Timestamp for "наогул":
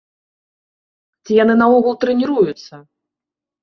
1.61-1.93